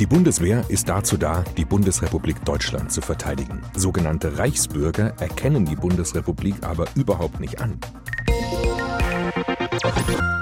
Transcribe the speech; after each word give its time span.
Die 0.00 0.06
Bundeswehr 0.06 0.64
ist 0.70 0.88
dazu 0.88 1.16
da, 1.16 1.44
die 1.56 1.64
Bundesrepublik 1.64 2.44
Deutschland 2.44 2.90
zu 2.90 3.00
verteidigen. 3.00 3.62
Sogenannte 3.76 4.38
Reichsbürger 4.38 5.14
erkennen 5.20 5.66
die 5.66 5.76
Bundesrepublik 5.76 6.56
aber 6.62 6.86
überhaupt 6.96 7.38
nicht 7.38 7.60
an. 7.60 7.78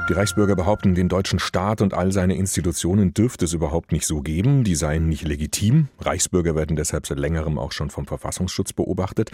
Die 0.09 0.15
Reichsbürger 0.15 0.57
behaupten, 0.57 0.95
den 0.95 1.11
deutschen 1.11 1.38
Staat 1.38 1.83
und 1.83 1.93
all 1.93 2.12
seine 2.12 2.35
Institutionen 2.35 3.12
dürfte 3.12 3.45
es 3.45 3.53
überhaupt 3.53 3.93
nicht 3.93 4.07
so 4.07 4.23
geben, 4.23 4.65
die 4.65 4.75
seien 4.75 5.11
nicht 5.11 5.29
legitim. 5.29 5.89
Reichsbürger 6.00 6.55
werden 6.55 6.75
deshalb 6.75 7.07
seit 7.07 7.19
längerem 7.19 7.59
auch 7.59 7.73
schon 7.73 7.91
vom 7.91 8.07
Verfassungsschutz 8.07 8.73
beobachtet. 8.73 9.32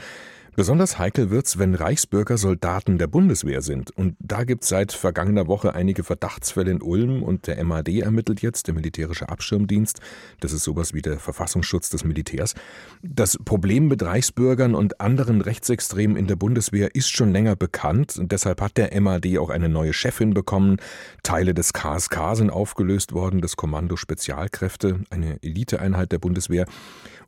Besonders 0.58 0.98
heikel 0.98 1.30
wird's, 1.30 1.60
wenn 1.60 1.76
Reichsbürger 1.76 2.36
Soldaten 2.36 2.98
der 2.98 3.06
Bundeswehr 3.06 3.62
sind. 3.62 3.96
Und 3.96 4.16
da 4.18 4.42
gibt's 4.42 4.66
seit 4.66 4.90
vergangener 4.90 5.46
Woche 5.46 5.72
einige 5.72 6.02
Verdachtsfälle 6.02 6.72
in 6.72 6.82
Ulm 6.82 7.22
und 7.22 7.46
der 7.46 7.62
MAD 7.62 8.00
ermittelt 8.00 8.42
jetzt, 8.42 8.66
der 8.66 8.74
militärische 8.74 9.28
Abschirmdienst. 9.28 10.00
Das 10.40 10.52
ist 10.52 10.64
sowas 10.64 10.94
wie 10.94 11.00
der 11.00 11.20
Verfassungsschutz 11.20 11.90
des 11.90 12.02
Militärs. 12.02 12.56
Das 13.04 13.38
Problem 13.44 13.86
mit 13.86 14.02
Reichsbürgern 14.02 14.74
und 14.74 15.00
anderen 15.00 15.42
Rechtsextremen 15.42 16.16
in 16.16 16.26
der 16.26 16.34
Bundeswehr 16.34 16.92
ist 16.92 17.10
schon 17.10 17.30
länger 17.30 17.54
bekannt. 17.54 18.16
Und 18.18 18.32
deshalb 18.32 18.60
hat 18.60 18.78
der 18.78 19.00
MAD 19.00 19.38
auch 19.38 19.50
eine 19.50 19.68
neue 19.68 19.92
Chefin 19.92 20.34
bekommen. 20.34 20.78
Teile 21.22 21.54
des 21.54 21.72
KSK 21.72 22.34
sind 22.34 22.50
aufgelöst 22.50 23.12
worden, 23.12 23.42
das 23.42 23.54
Kommando 23.54 23.94
Spezialkräfte, 23.94 25.04
eine 25.10 25.40
Eliteeinheit 25.40 26.10
der 26.10 26.18
Bundeswehr. 26.18 26.66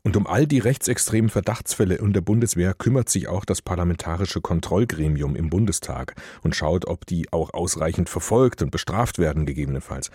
Und 0.03 0.17
um 0.17 0.25
all 0.25 0.47
die 0.47 0.57
rechtsextremen 0.57 1.29
Verdachtsfälle 1.29 1.95
in 1.95 2.11
der 2.11 2.21
Bundeswehr 2.21 2.73
kümmert 2.73 3.07
sich 3.07 3.27
auch 3.27 3.45
das 3.45 3.61
Parlamentarische 3.61 4.41
Kontrollgremium 4.41 5.35
im 5.35 5.51
Bundestag 5.51 6.15
und 6.41 6.55
schaut, 6.55 6.87
ob 6.87 7.05
die 7.05 7.31
auch 7.31 7.53
ausreichend 7.53 8.09
verfolgt 8.09 8.63
und 8.63 8.71
bestraft 8.71 9.19
werden 9.19 9.45
gegebenenfalls. 9.45 10.09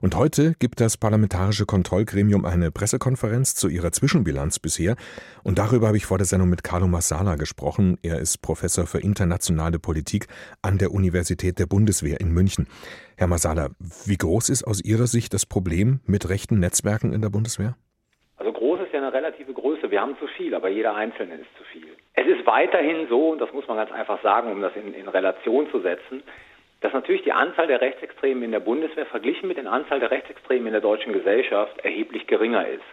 Und 0.00 0.16
heute 0.16 0.54
gibt 0.58 0.80
das 0.80 0.96
Parlamentarische 0.96 1.66
Kontrollgremium 1.66 2.44
eine 2.44 2.72
Pressekonferenz 2.72 3.54
zu 3.54 3.68
ihrer 3.68 3.92
Zwischenbilanz 3.92 4.58
bisher. 4.58 4.96
Und 5.44 5.58
darüber 5.58 5.88
habe 5.88 5.96
ich 5.96 6.06
vor 6.06 6.18
der 6.18 6.26
Sendung 6.26 6.48
mit 6.48 6.64
Carlo 6.64 6.88
Massala 6.88 7.36
gesprochen. 7.36 7.96
Er 8.02 8.18
ist 8.18 8.42
Professor 8.42 8.86
für 8.86 8.98
internationale 8.98 9.78
Politik 9.78 10.26
an 10.62 10.78
der 10.78 10.92
Universität 10.92 11.60
der 11.60 11.66
Bundeswehr 11.66 12.20
in 12.20 12.32
München. 12.32 12.66
Herr 13.16 13.28
Massala, 13.28 13.70
wie 14.04 14.16
groß 14.16 14.48
ist 14.48 14.64
aus 14.64 14.80
Ihrer 14.80 15.06
Sicht 15.06 15.32
das 15.32 15.46
Problem 15.46 16.00
mit 16.06 16.28
rechten 16.28 16.58
Netzwerken 16.58 17.12
in 17.12 17.22
der 17.22 17.30
Bundeswehr? 17.30 17.76
Relative 19.12 19.52
Größe. 19.52 19.90
Wir 19.90 20.00
haben 20.00 20.16
zu 20.18 20.26
viel, 20.26 20.54
aber 20.54 20.68
jeder 20.68 20.94
Einzelne 20.94 21.34
ist 21.34 21.56
zu 21.56 21.64
viel. 21.64 21.88
Es 22.14 22.26
ist 22.26 22.46
weiterhin 22.46 23.06
so, 23.08 23.30
und 23.30 23.40
das 23.40 23.52
muss 23.52 23.66
man 23.68 23.76
ganz 23.76 23.92
einfach 23.92 24.22
sagen, 24.22 24.52
um 24.52 24.60
das 24.60 24.74
in, 24.76 24.94
in 24.94 25.08
Relation 25.08 25.70
zu 25.70 25.80
setzen, 25.80 26.22
dass 26.80 26.92
natürlich 26.92 27.22
die 27.22 27.32
Anzahl 27.32 27.66
der 27.66 27.80
Rechtsextremen 27.80 28.44
in 28.44 28.52
der 28.52 28.60
Bundeswehr 28.60 29.06
verglichen 29.06 29.48
mit 29.48 29.56
der 29.56 29.70
Anzahl 29.70 30.00
der 30.00 30.10
Rechtsextremen 30.10 30.66
in 30.68 30.72
der 30.72 30.80
deutschen 30.80 31.12
Gesellschaft 31.12 31.78
erheblich 31.84 32.26
geringer 32.26 32.66
ist. 32.68 32.84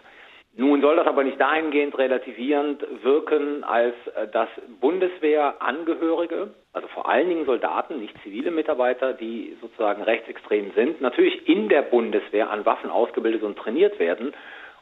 Nun 0.58 0.80
soll 0.80 0.96
das 0.96 1.06
aber 1.06 1.22
nicht 1.22 1.38
dahingehend 1.38 1.98
relativierend 1.98 2.82
wirken, 3.02 3.62
als 3.62 3.94
äh, 4.14 4.26
dass 4.28 4.48
Bundeswehrangehörige, 4.80 6.54
also 6.72 6.88
vor 6.88 7.10
allen 7.10 7.28
Dingen 7.28 7.44
Soldaten, 7.44 8.00
nicht 8.00 8.14
zivile 8.22 8.50
Mitarbeiter, 8.50 9.12
die 9.12 9.54
sozusagen 9.60 10.02
rechtsextrem 10.02 10.72
sind, 10.74 11.02
natürlich 11.02 11.46
in 11.46 11.68
der 11.68 11.82
Bundeswehr 11.82 12.50
an 12.50 12.64
Waffen 12.64 12.88
ausgebildet 12.88 13.42
und 13.42 13.58
trainiert 13.58 13.98
werden 13.98 14.32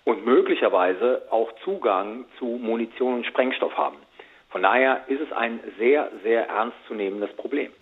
und 0.04 0.24
möglicherweise 0.24 1.22
auch 1.30 1.50
Zugang 1.64 2.26
zu 2.38 2.44
Munition 2.44 3.14
und 3.14 3.26
Sprengstoff 3.26 3.76
haben. 3.76 3.96
Von 4.50 4.62
daher 4.62 5.04
ist 5.08 5.20
es 5.20 5.32
ein 5.32 5.60
sehr, 5.78 6.10
sehr 6.22 6.48
ernstzunehmendes 6.48 7.34
Problem. 7.36 7.72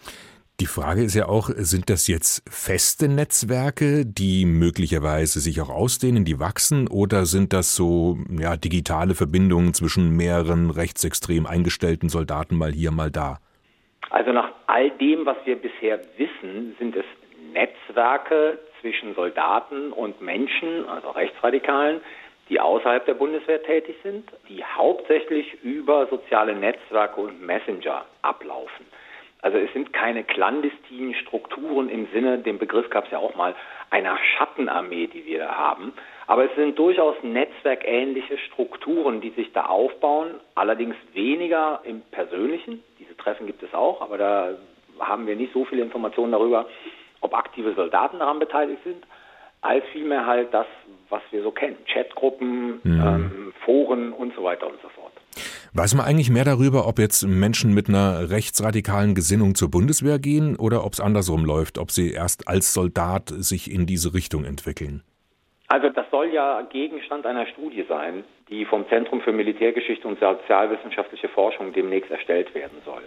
Die 0.60 0.66
Frage 0.66 1.02
ist 1.02 1.14
ja 1.14 1.26
auch, 1.26 1.48
sind 1.48 1.90
das 1.90 2.06
jetzt 2.06 2.48
feste 2.48 3.08
Netzwerke, 3.08 4.06
die 4.06 4.46
möglicherweise 4.46 5.40
sich 5.40 5.60
auch 5.60 5.70
ausdehnen, 5.70 6.24
die 6.24 6.38
wachsen, 6.38 6.86
oder 6.86 7.26
sind 7.26 7.52
das 7.52 7.74
so 7.74 8.18
ja, 8.38 8.56
digitale 8.56 9.14
Verbindungen 9.14 9.74
zwischen 9.74 10.16
mehreren 10.16 10.70
rechtsextrem 10.70 11.46
eingestellten 11.46 12.08
Soldaten 12.08 12.56
mal 12.56 12.70
hier, 12.70 12.92
mal 12.92 13.10
da? 13.10 13.38
Also 14.10 14.32
nach 14.32 14.52
all 14.68 14.90
dem, 14.90 15.26
was 15.26 15.36
wir 15.44 15.56
bisher 15.56 16.00
wissen, 16.16 16.76
sind 16.78 16.94
es 16.94 17.04
Netzwerke 17.52 18.58
zwischen 18.82 19.14
Soldaten 19.14 19.92
und 19.92 20.20
Menschen, 20.20 20.86
also 20.88 21.10
Rechtsradikalen, 21.10 22.02
die 22.50 22.60
außerhalb 22.60 23.06
der 23.06 23.14
Bundeswehr 23.14 23.62
tätig 23.62 23.96
sind, 24.02 24.28
die 24.48 24.62
hauptsächlich 24.62 25.62
über 25.62 26.06
soziale 26.08 26.54
Netzwerke 26.54 27.20
und 27.20 27.40
Messenger 27.40 28.04
ablaufen. 28.20 28.84
Also 29.40 29.58
es 29.58 29.72
sind 29.72 29.92
keine 29.92 30.22
clandestinen 30.22 31.14
Strukturen 31.14 31.88
im 31.88 32.06
Sinne, 32.12 32.38
den 32.38 32.58
Begriff 32.58 32.90
gab 32.90 33.06
es 33.06 33.10
ja 33.10 33.18
auch 33.18 33.34
mal, 33.34 33.54
einer 33.90 34.16
Schattenarmee, 34.16 35.08
die 35.08 35.26
wir 35.26 35.40
da 35.40 35.56
haben. 35.56 35.92
Aber 36.28 36.44
es 36.44 36.54
sind 36.54 36.78
durchaus 36.78 37.16
netzwerkähnliche 37.22 38.38
Strukturen, 38.38 39.20
die 39.20 39.30
sich 39.30 39.52
da 39.52 39.66
aufbauen, 39.66 40.34
allerdings 40.54 40.94
weniger 41.12 41.80
im 41.84 42.02
Persönlichen. 42.02 42.84
Diese 43.00 43.16
Treffen 43.16 43.46
gibt 43.46 43.62
es 43.62 43.74
auch, 43.74 44.00
aber 44.00 44.16
da 44.16 44.50
haben 45.00 45.26
wir 45.26 45.34
nicht 45.34 45.52
so 45.52 45.64
viele 45.64 45.82
Informationen 45.82 46.32
darüber, 46.32 46.66
ob 47.32 47.38
aktive 47.38 47.74
Soldaten 47.74 48.18
daran 48.18 48.38
beteiligt 48.38 48.82
sind, 48.84 49.04
als 49.62 49.84
vielmehr 49.92 50.26
halt 50.26 50.52
das, 50.52 50.66
was 51.08 51.22
wir 51.30 51.42
so 51.42 51.50
kennen. 51.50 51.76
Chatgruppen, 51.86 52.80
mhm. 52.82 53.00
ähm, 53.00 53.52
Foren 53.64 54.12
und 54.12 54.34
so 54.34 54.42
weiter 54.42 54.66
und 54.66 54.80
so 54.82 54.88
fort. 54.88 55.12
Weiß 55.72 55.94
man 55.94 56.04
eigentlich 56.04 56.30
mehr 56.30 56.44
darüber, 56.44 56.86
ob 56.86 56.98
jetzt 56.98 57.26
Menschen 57.26 57.72
mit 57.72 57.88
einer 57.88 58.30
rechtsradikalen 58.30 59.14
Gesinnung 59.14 59.54
zur 59.54 59.70
Bundeswehr 59.70 60.18
gehen 60.18 60.56
oder 60.56 60.84
ob 60.84 60.92
es 60.92 61.00
andersrum 61.00 61.44
läuft, 61.44 61.78
ob 61.78 61.90
sie 61.90 62.12
erst 62.12 62.48
als 62.48 62.74
Soldat 62.74 63.28
sich 63.28 63.72
in 63.72 63.86
diese 63.86 64.12
Richtung 64.12 64.44
entwickeln? 64.44 65.02
Also 65.68 65.88
das 65.88 66.04
soll 66.10 66.28
ja 66.34 66.60
Gegenstand 66.70 67.24
einer 67.24 67.46
Studie 67.46 67.86
sein, 67.88 68.24
die 68.50 68.66
vom 68.66 68.86
Zentrum 68.90 69.22
für 69.22 69.32
Militärgeschichte 69.32 70.06
und 70.06 70.20
sozialwissenschaftliche 70.20 71.30
Forschung 71.30 71.72
demnächst 71.72 72.10
erstellt 72.10 72.54
werden 72.54 72.76
soll. 72.84 73.02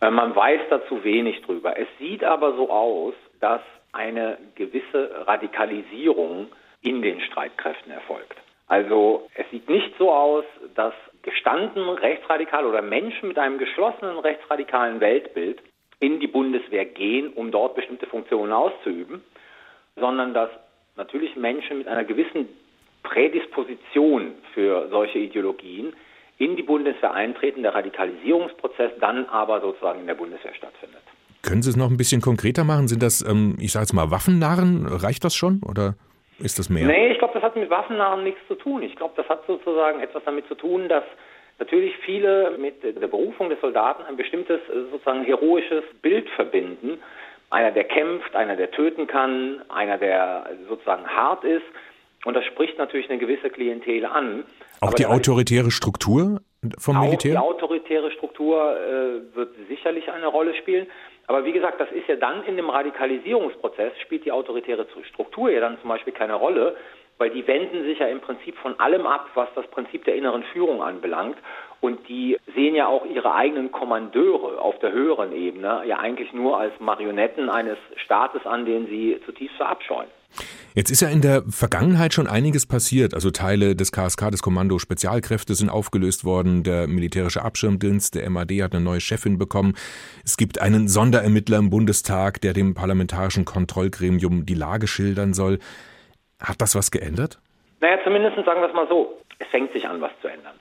Äh, 0.00 0.10
man 0.10 0.34
weiß 0.34 0.62
dazu 0.70 1.04
wenig 1.04 1.42
drüber. 1.42 1.78
Es 1.78 1.86
sieht 2.00 2.24
aber 2.24 2.56
so 2.56 2.70
aus, 2.70 3.14
dass 3.42 3.60
eine 3.92 4.38
gewisse 4.54 5.26
Radikalisierung 5.26 6.46
in 6.80 7.02
den 7.02 7.20
Streitkräften 7.20 7.92
erfolgt. 7.92 8.36
Also 8.68 9.28
es 9.34 9.44
sieht 9.50 9.68
nicht 9.68 9.92
so 9.98 10.10
aus, 10.10 10.44
dass 10.74 10.94
gestanden 11.22 11.88
Rechtsradikale 11.88 12.66
oder 12.66 12.80
Menschen 12.82 13.28
mit 13.28 13.38
einem 13.38 13.58
geschlossenen 13.58 14.18
rechtsradikalen 14.18 15.00
Weltbild 15.00 15.60
in 16.00 16.20
die 16.20 16.26
Bundeswehr 16.26 16.84
gehen, 16.84 17.32
um 17.32 17.50
dort 17.50 17.74
bestimmte 17.74 18.06
Funktionen 18.06 18.52
auszuüben, 18.52 19.22
sondern 19.96 20.32
dass 20.34 20.50
natürlich 20.96 21.36
Menschen 21.36 21.78
mit 21.78 21.88
einer 21.88 22.04
gewissen 22.04 22.48
Prädisposition 23.02 24.34
für 24.54 24.88
solche 24.88 25.18
Ideologien 25.18 25.94
in 26.38 26.56
die 26.56 26.62
Bundeswehr 26.62 27.12
eintreten, 27.12 27.62
der 27.62 27.74
Radikalisierungsprozess 27.74 28.92
dann 29.00 29.26
aber 29.26 29.60
sozusagen 29.60 30.00
in 30.00 30.06
der 30.06 30.14
Bundeswehr 30.14 30.54
stattfindet. 30.54 31.01
Können 31.42 31.62
Sie 31.62 31.70
es 31.70 31.76
noch 31.76 31.90
ein 31.90 31.96
bisschen 31.96 32.20
konkreter 32.20 32.64
machen? 32.64 32.86
Sind 32.88 33.02
das, 33.02 33.20
ähm, 33.28 33.56
ich 33.60 33.72
sage 33.72 33.82
jetzt 33.82 33.92
mal, 33.92 34.10
Waffennarren? 34.10 34.86
Reicht 34.86 35.24
das 35.24 35.34
schon 35.34 35.60
oder 35.68 35.96
ist 36.38 36.58
das 36.58 36.70
mehr? 36.70 36.86
Nee, 36.86 37.12
ich 37.12 37.18
glaube, 37.18 37.34
das 37.34 37.42
hat 37.42 37.56
mit 37.56 37.68
Waffennarren 37.68 38.24
nichts 38.24 38.40
zu 38.48 38.54
tun. 38.54 38.82
Ich 38.82 38.94
glaube, 38.96 39.14
das 39.16 39.28
hat 39.28 39.44
sozusagen 39.46 40.00
etwas 40.00 40.22
damit 40.24 40.46
zu 40.46 40.54
tun, 40.54 40.88
dass 40.88 41.04
natürlich 41.58 41.94
viele 42.04 42.56
mit 42.58 42.82
der 42.82 43.08
Berufung 43.08 43.50
des 43.50 43.60
Soldaten 43.60 44.02
ein 44.04 44.16
bestimmtes 44.16 44.60
sozusagen 44.90 45.24
heroisches 45.24 45.84
Bild 46.00 46.28
verbinden. 46.30 46.98
Einer, 47.50 47.70
der 47.70 47.84
kämpft, 47.84 48.34
einer, 48.34 48.56
der 48.56 48.70
töten 48.70 49.06
kann, 49.06 49.62
einer, 49.68 49.98
der 49.98 50.46
sozusagen 50.68 51.06
hart 51.06 51.44
ist. 51.44 51.64
Und 52.24 52.34
das 52.34 52.44
spricht 52.44 52.78
natürlich 52.78 53.10
eine 53.10 53.18
gewisse 53.18 53.50
Klientel 53.50 54.06
an. 54.06 54.44
Auch 54.80 54.88
Aber 54.88 54.96
die 54.96 55.06
autoritäre 55.06 55.70
Struktur 55.70 56.40
vom 56.78 56.96
auch 56.96 57.02
Militär? 57.02 57.32
Die 57.32 57.38
autoritäre 57.38 58.10
Struktur 58.12 58.76
äh, 58.76 59.34
wird 59.36 59.54
sicherlich 59.68 60.10
eine 60.10 60.26
Rolle 60.26 60.54
spielen. 60.54 60.86
Aber 61.26 61.44
wie 61.44 61.52
gesagt, 61.52 61.80
das 61.80 61.90
ist 61.92 62.08
ja 62.08 62.16
dann 62.16 62.44
in 62.44 62.56
dem 62.56 62.68
Radikalisierungsprozess, 62.68 63.92
spielt 64.00 64.24
die 64.24 64.32
autoritäre 64.32 64.86
Struktur 65.12 65.50
ja 65.50 65.60
dann 65.60 65.78
zum 65.80 65.88
Beispiel 65.88 66.12
keine 66.12 66.34
Rolle, 66.34 66.76
weil 67.18 67.30
die 67.30 67.46
wenden 67.46 67.84
sich 67.84 67.98
ja 67.98 68.06
im 68.06 68.20
Prinzip 68.20 68.56
von 68.58 68.78
allem 68.80 69.06
ab, 69.06 69.28
was 69.34 69.48
das 69.54 69.66
Prinzip 69.68 70.04
der 70.04 70.16
inneren 70.16 70.42
Führung 70.52 70.82
anbelangt. 70.82 71.36
Und 71.80 72.08
die 72.08 72.38
sehen 72.54 72.74
ja 72.74 72.86
auch 72.86 73.04
ihre 73.06 73.34
eigenen 73.34 73.72
Kommandeure 73.72 74.60
auf 74.60 74.78
der 74.80 74.92
höheren 74.92 75.32
Ebene 75.32 75.82
ja 75.86 75.98
eigentlich 75.98 76.32
nur 76.32 76.58
als 76.58 76.72
Marionetten 76.80 77.50
eines 77.50 77.78
Staates 77.96 78.44
an, 78.46 78.64
den 78.64 78.86
sie 78.86 79.20
zutiefst 79.24 79.56
verabscheuen. 79.56 80.08
Jetzt 80.74 80.90
ist 80.90 81.02
ja 81.02 81.08
in 81.08 81.20
der 81.20 81.42
Vergangenheit 81.42 82.14
schon 82.14 82.26
einiges 82.26 82.66
passiert. 82.66 83.12
Also 83.12 83.30
Teile 83.30 83.76
des 83.76 83.92
KSK, 83.92 84.30
des 84.30 84.42
Kommando 84.42 84.78
Spezialkräfte 84.78 85.54
sind 85.54 85.68
aufgelöst 85.68 86.24
worden. 86.24 86.62
Der 86.62 86.86
militärische 86.86 87.42
Abschirmdienst, 87.42 88.14
der 88.14 88.28
MAD, 88.30 88.52
hat 88.62 88.72
eine 88.74 88.82
neue 88.82 89.00
Chefin 89.00 89.36
bekommen. 89.36 89.74
Es 90.24 90.38
gibt 90.38 90.62
einen 90.62 90.88
Sonderermittler 90.88 91.58
im 91.58 91.68
Bundestag, 91.68 92.40
der 92.40 92.54
dem 92.54 92.72
parlamentarischen 92.72 93.44
Kontrollgremium 93.44 94.46
die 94.46 94.54
Lage 94.54 94.86
schildern 94.86 95.34
soll. 95.34 95.58
Hat 96.40 96.62
das 96.62 96.74
was 96.74 96.90
geändert? 96.90 97.38
Naja, 97.80 97.98
zumindest 98.02 98.36
sagen 98.36 98.62
wir 98.62 98.68
es 98.68 98.74
mal 98.74 98.88
so. 98.88 99.18
Es 99.38 99.48
fängt 99.48 99.72
sich 99.74 99.86
an, 99.86 100.00
was 100.00 100.12
zu 100.22 100.28
ändern. 100.28 100.54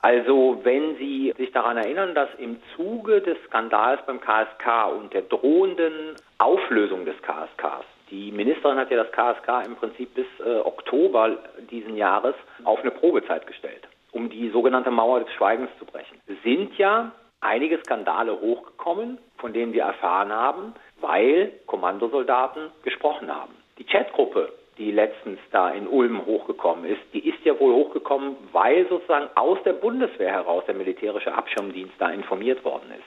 Also 0.00 0.60
wenn 0.64 0.96
Sie 0.96 1.32
sich 1.36 1.52
daran 1.52 1.76
erinnern, 1.76 2.14
dass 2.14 2.28
im 2.38 2.56
Zuge 2.74 3.20
des 3.20 3.36
Skandals 3.46 4.00
beim 4.04 4.20
KSK 4.20 4.92
und 4.98 5.12
der 5.12 5.22
drohenden 5.22 6.16
Auflösung 6.38 7.04
des 7.04 7.16
KSKs 7.22 7.84
Die 8.10 8.32
Ministerin 8.32 8.78
hat 8.78 8.90
ja 8.90 9.04
das 9.04 9.12
KSK 9.12 9.66
im 9.66 9.76
Prinzip 9.76 10.14
bis 10.14 10.26
äh, 10.44 10.60
Oktober 10.60 11.36
diesen 11.70 11.96
Jahres 11.96 12.34
auf 12.64 12.80
eine 12.80 12.90
Probezeit 12.90 13.46
gestellt, 13.46 13.86
um 14.12 14.30
die 14.30 14.48
sogenannte 14.50 14.90
Mauer 14.90 15.20
des 15.20 15.32
Schweigens 15.34 15.70
zu 15.78 15.84
brechen. 15.84 16.18
Es 16.26 16.42
sind 16.42 16.76
ja 16.78 17.12
einige 17.40 17.78
Skandale 17.78 18.40
hochgekommen, 18.40 19.18
von 19.36 19.52
denen 19.52 19.72
wir 19.72 19.82
erfahren 19.82 20.32
haben, 20.32 20.74
weil 21.00 21.52
Kommandosoldaten 21.66 22.70
gesprochen 22.82 23.34
haben. 23.34 23.54
Die 23.78 23.84
Chatgruppe, 23.84 24.52
die 24.78 24.90
letztens 24.90 25.38
da 25.50 25.70
in 25.70 25.86
Ulm 25.86 26.24
hochgekommen 26.24 26.84
ist, 26.84 27.02
die 27.12 27.28
ist 27.28 27.44
ja 27.44 27.58
wohl 27.60 27.74
hochgekommen, 27.74 28.36
weil 28.52 28.88
sozusagen 28.88 29.28
aus 29.34 29.58
der 29.64 29.74
Bundeswehr 29.74 30.32
heraus 30.32 30.64
der 30.66 30.74
militärische 30.74 31.32
Abschirmdienst 31.32 31.94
da 31.98 32.10
informiert 32.10 32.64
worden 32.64 32.90
ist. 32.90 33.04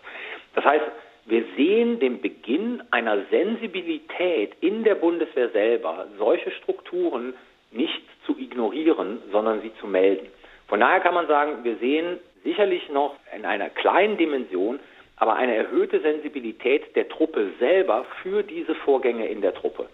Das 0.54 0.64
heißt, 0.64 0.86
wir 1.26 1.44
sehen 1.56 2.00
den 2.00 2.22
Beginn 2.22 2.82
einer 2.92 3.26
Sensibilität 3.30 4.54
in 4.62 4.84
der 4.84 4.96
Bundeswehr 4.96 5.50
selber, 5.50 6.08
solche 6.18 6.52
Strukturen 6.52 7.34
nicht 7.72 8.02
zu 8.26 8.38
ignorieren, 8.38 9.22
sondern 9.32 9.62
sie 9.62 9.72
zu 9.80 9.88
melden. 9.88 10.28
Von 10.68 10.80
daher 10.80 11.00
kann 11.00 11.14
man 11.14 11.28
sagen, 11.28 11.64
wir 11.64 11.76
sehen 11.78 12.18
sicherlich 12.44 12.90
noch 12.90 13.16
in 13.36 13.46
einer 13.46 13.70
kleinen 13.70 14.18
Dimension, 14.18 14.80
aber 15.18 15.36
eine 15.36 15.56
erhöhte 15.56 16.00
Sensibilität 16.02 16.96
der 16.96 17.08
Truppe 17.08 17.52
selber 17.60 18.06
für 18.24 18.42
diese 18.42 18.74
Vorgänge 18.74 19.28
in 19.28 19.42
der 19.42 19.54
Truppe. 19.54 19.88